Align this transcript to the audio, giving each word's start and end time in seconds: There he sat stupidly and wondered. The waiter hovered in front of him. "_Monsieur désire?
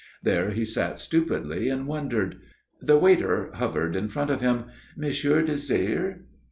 There 0.23 0.49
he 0.49 0.65
sat 0.65 0.97
stupidly 0.97 1.69
and 1.69 1.85
wondered. 1.85 2.37
The 2.81 2.97
waiter 2.97 3.51
hovered 3.53 3.95
in 3.95 4.07
front 4.09 4.31
of 4.31 4.41
him. 4.41 4.63
"_Monsieur 4.97 5.45
désire? 5.45 6.21